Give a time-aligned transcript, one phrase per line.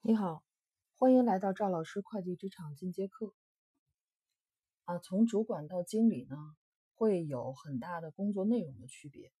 [0.00, 0.44] 你好，
[0.96, 3.34] 欢迎来到赵老师会计职场进阶课。
[4.84, 6.36] 啊，从主管到经理呢，
[6.94, 9.32] 会有很大的工作内容的区别，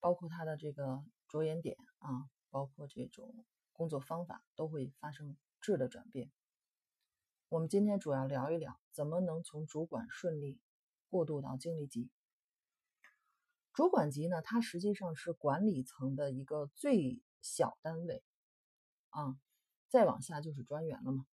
[0.00, 6.30] 包括他的这个着眼点啊，包括这种工作方法都会发生质的转变。
[7.48, 10.58] 我们今天主要聊一聊，怎么能从主管顺利
[11.08, 12.10] 过渡到经理级。
[13.72, 18.22] 主管级呢，它实际上是管理层的一个最小单位
[19.10, 19.38] 啊。
[19.90, 21.26] 再往下就是专员了嘛。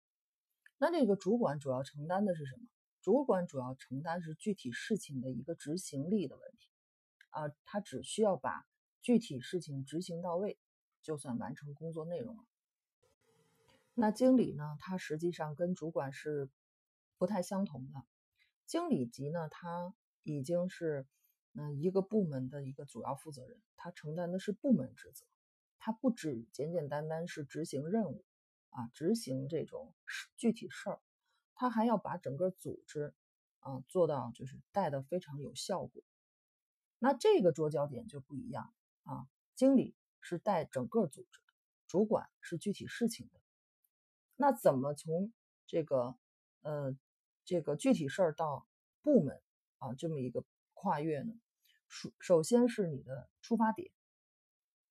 [0.80, 2.66] 那这个主管主要承担的是什么？
[3.02, 6.70] 主管主要承担是具体事情的一个执行力的问题
[7.30, 8.66] 啊，他只需要把
[9.00, 10.58] 具体事情执行到位，
[11.04, 12.44] 就算完成工作内容了。
[13.94, 14.76] 那经理呢？
[14.80, 16.50] 他实际上跟主管是
[17.18, 18.04] 不太相同的。
[18.66, 21.06] 经理级呢，他已经是
[21.54, 25.28] 嗯一个部门的一个主要负责人，他承担的是部门职责，
[25.78, 28.26] 他不只简简单单是执行任务。
[28.76, 29.94] 啊，执行这种
[30.36, 31.00] 具体事儿，
[31.54, 33.14] 他还要把整个组织
[33.60, 36.04] 啊做到就是带的非常有效果。
[37.00, 38.74] 那这个着焦点就不一样
[39.04, 41.40] 啊，经理是带整个组织，
[41.88, 43.40] 主管是具体事情的。
[44.36, 45.32] 那怎么从
[45.68, 46.18] 这个
[46.62, 46.98] 呃
[47.46, 48.68] 这个具体事儿到
[49.02, 49.42] 部门
[49.78, 51.34] 啊这么一个跨越呢？
[51.88, 53.90] 首首先是你的出发点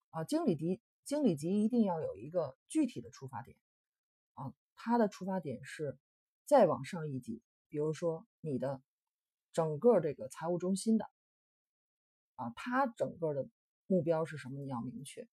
[0.09, 3.59] 啊，经理级经理级一定要有一个具体的出发点。
[4.75, 5.99] 他的出发点是
[6.45, 8.83] 再往上一级，比如说你的
[9.53, 11.11] 整个这个财务中心的
[12.37, 13.49] 啊，他整个的
[13.87, 14.59] 目标是什么？
[14.61, 15.29] 你要明确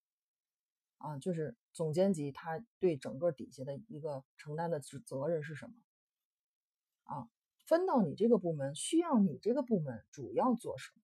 [0.98, 5.74] 啊，就是总监级，他对整个底下的一个承担的责责任是什么？
[7.04, 7.30] 啊，
[7.66, 11.02] 分到你这个部门需要你这个部门主要做什么？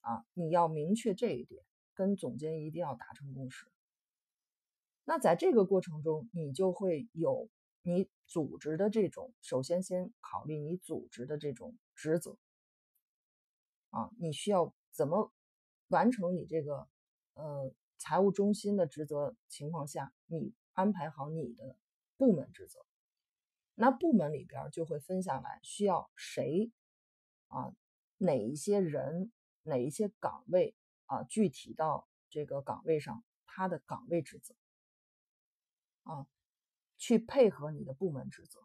[0.00, 3.66] 啊，你要明确这一点，跟总监一定要达成共识。
[5.04, 7.48] 那在这个过程中，你就会有
[7.82, 12.38] 你组织的这种，首先先考虑你组织的这种职责
[13.90, 15.30] 啊，你需要怎么
[15.88, 16.88] 完成你这个
[17.34, 21.76] 呃财务中心的职责情况下，你安排好你的
[22.16, 22.80] 部门职责，
[23.74, 26.72] 那部门里边就会分下来需要谁
[27.48, 27.74] 啊，
[28.16, 29.30] 哪一些人，
[29.62, 34.54] 哪一些岗位啊，具体到这个岗位上他的岗位职责。
[36.04, 36.26] 啊，
[36.96, 38.60] 去配合你的部门职责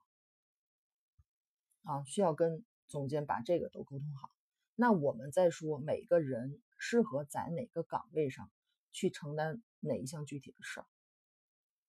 [1.84, 4.30] 啊，需要跟总监把这个都沟通好。
[4.76, 8.50] 那我们再说每个人适合在哪个岗位上
[8.92, 10.88] 去承担哪一项具体的事儿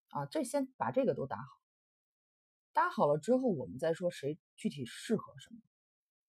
[0.08, 1.60] 啊，这先把这个都打好。
[2.72, 5.60] 搭好了之后，我们再说谁具体适合什么，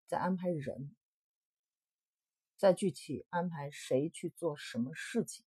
[0.07, 0.95] 再安排人，
[2.57, 5.45] 再具体安排谁去做什么事情。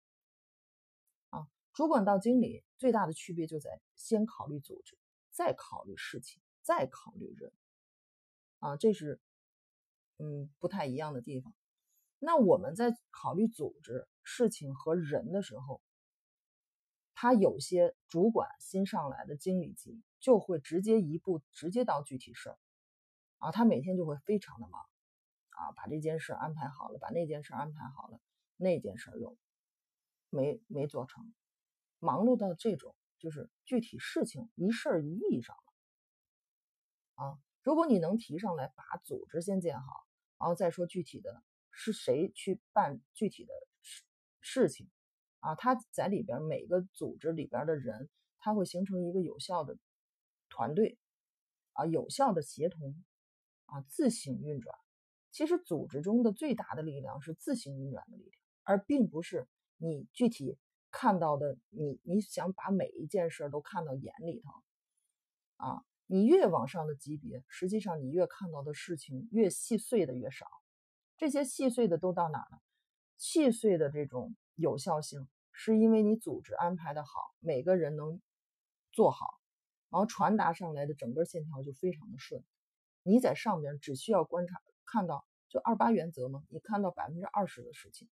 [1.79, 4.99] 主管到经理最大的区别就在先考虑组织，
[5.31, 7.53] 再考虑事情，再考虑人，
[8.59, 9.21] 啊，这是
[10.17, 11.55] 嗯不太一样的地方。
[12.19, 15.81] 那我们在考虑组织、事情和人的时候，
[17.15, 22.59] 他有些主管新上来的经理级就会直接一步直接到具体事儿，
[23.37, 24.83] 啊，他每天就会非常的忙，
[25.51, 28.19] 啊，把这件事安排好了，把那件事安排好了，
[28.57, 29.37] 那件事又
[30.29, 31.33] 没没做成。
[32.01, 37.39] 忙碌到这种就是具体事情一事儿一议上了啊！
[37.63, 40.07] 如果你能提上来，把组织先建好，
[40.39, 41.43] 然后再说具体的
[41.73, 44.05] 是谁去办具体的事
[44.41, 44.89] 事情
[45.41, 45.57] 啊？
[45.57, 49.77] 他在里边每个组织里边的人，他会形成一个有效的
[50.49, 50.97] 团队
[51.73, 52.95] 啊，有效的协同
[53.67, 54.79] 啊，自行运转。
[55.33, 60.57] 其实组织中的最大的力量是自行运转的力量，而并不是你具体。
[60.91, 64.51] 看到的你，你想把每一件事都看到眼里头
[65.57, 65.85] 啊！
[66.07, 70.47] 你越往上的级别，实际上你越看到的事情越细碎的越少。
[71.19, 72.63] 这些细碎的都到哪了？
[73.17, 77.11] 细碎的这种有效性，是因为你组织安排的好，
[77.41, 78.23] 每个人能
[78.93, 79.27] 做好，
[79.91, 82.43] 然后传达上来的整个线条就非常的顺。
[83.03, 88.09] 你在上面只需要观察看到，就二八原则嘛，你看到百分之二十的事情。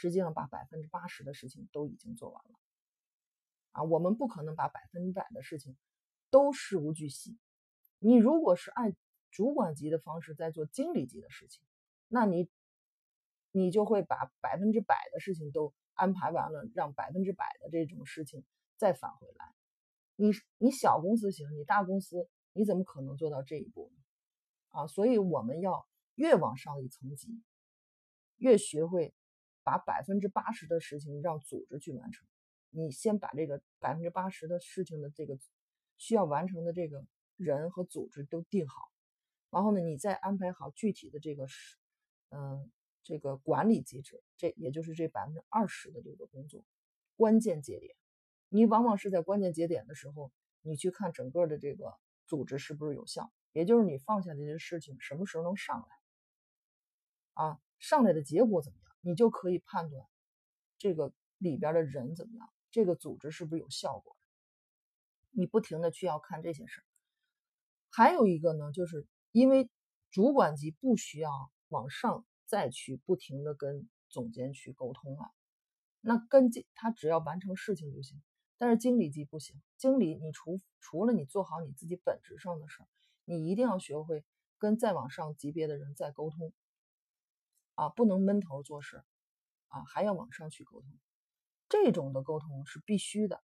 [0.00, 2.58] 实际上把百分之八十的事情都已经做完了，
[3.72, 5.76] 啊，我们不可能把百分之百的事情
[6.30, 7.36] 都事无巨细。
[7.98, 8.94] 你如果是按
[9.32, 11.60] 主管级的方式在做经理级的事情，
[12.06, 12.48] 那你
[13.50, 18.44] 你就会把百分之百的事情都安排完了，让百分之百的这种事情
[18.76, 19.52] 再返回来。
[20.14, 24.02] 你你小公司行，你大公司你怎么可能做到这一步呢？
[24.68, 27.42] 啊，所以我们要越往上一层级，
[28.36, 29.12] 越学会。
[29.68, 32.26] 把百分之八十的事情让组织去完成，
[32.70, 35.38] 你先把这个百分之八十的事情的这个
[35.98, 37.04] 需要完成的这个
[37.36, 38.90] 人和组织都定好，
[39.50, 41.76] 然后呢，你再安排好具体的这个是，
[42.30, 42.72] 嗯，
[43.02, 46.64] 这个管理机制，这也就是这百分之二十的这个工作
[47.14, 47.94] 关键节点，
[48.48, 50.32] 你往往是在关键节点的时候，
[50.62, 51.92] 你去看整个的这个
[52.26, 60.06] 组织是不是有效，也就是你放下这些事情什么时候能上来，啊，上来的结果怎么样，你就可以判断
[60.76, 62.48] 这个里边的人怎么样。
[62.70, 64.16] 这个组织是不是有效果？
[65.30, 66.84] 你不停的去要看这些事儿。
[67.90, 69.70] 还有一个呢，就是因为
[70.10, 71.30] 主管级不需要
[71.68, 75.30] 往上再去不停的跟总监去沟通了，
[76.00, 78.20] 那跟经他只要完成事情就行。
[78.58, 82.88] 但是经理级不行，经理你除除了你做好你自己本职上的事儿，
[83.24, 84.24] 你一定要学会
[84.58, 86.52] 跟再往上级别的人再沟通，
[87.78, 89.04] 啊，不能闷头做事，
[89.68, 90.90] 啊，还要往上去沟通。
[91.68, 93.40] 这种的沟通是必须的，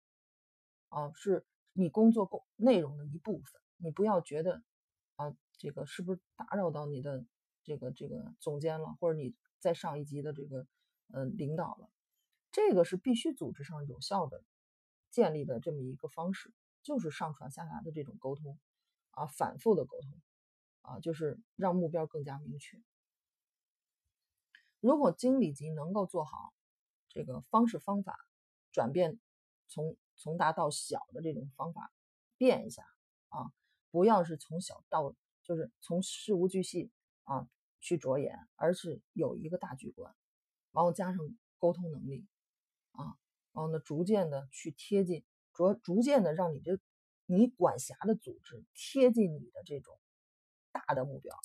[0.88, 3.61] 啊，是你工作工内容的一部分。
[3.77, 4.62] 你不要觉得，
[5.17, 7.27] 啊，这个是不是打扰到你的
[7.65, 10.65] 这个这个总监了，或者你在上一级的这个
[11.12, 11.91] 呃领导了？
[12.53, 14.44] 这个是必须组织上有效的
[15.11, 16.55] 建立的这么一个方式，
[16.85, 18.56] 就是上传下达的这种沟通，
[19.11, 20.21] 啊，反复的沟通，
[20.83, 22.81] 啊，就是让目标更加明确。
[24.81, 26.53] 如果经理级能够做好。
[27.12, 28.17] 这个方式方法
[28.71, 29.19] 转变，
[29.67, 31.93] 从从大到小的这种方法
[32.37, 32.85] 变一下
[33.31, 33.50] 啊，
[33.91, 35.12] 不要是从小到
[35.43, 36.88] 就是从事无巨细
[37.25, 37.49] 啊
[37.81, 40.15] 去着眼，而是有一个大局观，
[40.71, 41.19] 然后加上
[41.59, 42.25] 沟通能力
[42.93, 43.19] 啊，
[43.50, 46.79] 然后呢逐渐的去贴近，逐逐渐的让你这
[47.26, 49.99] 你管辖的组织贴近你的这种
[50.71, 51.37] 大的目标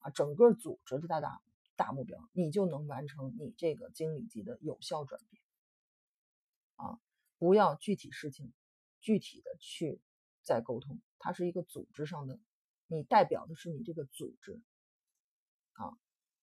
[0.00, 1.40] 啊，整个组织的大大。
[1.78, 5.40] 大目标，你就能完成你这个经理级的有效转变
[6.74, 6.98] 啊！
[7.38, 8.52] 不要具体事情
[8.98, 10.00] 具体的去
[10.42, 12.40] 再沟通，它是一个组织上的，
[12.88, 14.60] 你代表的是你这个组织
[15.74, 15.96] 啊，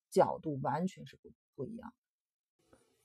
[0.10, 1.94] 角度完全是不不一样。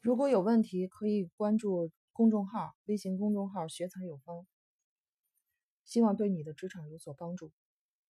[0.00, 4.46] 如果有问题，可以关注公众号，微信公众号“学财有方”，
[5.84, 7.50] 希望对你的职场有所帮助。